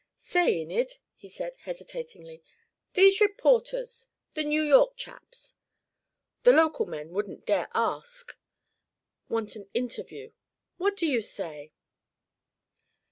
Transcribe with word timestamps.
"Say, 0.17 0.61
Enid," 0.63 0.93
he 1.13 1.29
said 1.29 1.57
hesitatingly. 1.57 2.41
"These 2.93 3.21
reporters 3.21 4.07
the 4.33 4.43
New 4.43 4.63
York 4.63 4.95
chaps 4.97 5.53
the 6.41 6.51
local 6.51 6.87
men 6.87 7.09
wouldn't 7.11 7.45
dare 7.45 7.67
ask 7.75 8.35
want 9.29 9.55
an 9.55 9.69
interview. 9.75 10.31
What 10.77 10.97
do 10.97 11.05
you 11.05 11.21
say?" 11.21 11.73